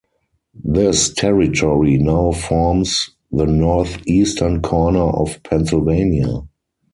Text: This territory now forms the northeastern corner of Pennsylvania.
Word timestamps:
This 0.63 1.13
territory 1.13 1.99
now 1.99 2.31
forms 2.31 3.11
the 3.31 3.45
northeastern 3.45 4.63
corner 4.63 4.97
of 5.03 5.39
Pennsylvania. 5.43 6.41